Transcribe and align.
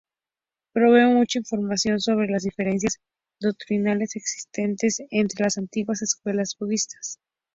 Provee 0.73 1.13
mucha 1.13 1.37
información 1.37 1.99
sobre 1.99 2.27
las 2.27 2.41
diferencias 2.41 2.97
doctrinales 3.39 4.15
existentes 4.15 4.97
entre 5.11 5.43
las 5.43 5.59
antiguas 5.59 6.01
escuelas 6.01 6.55
budistas. 6.59 7.19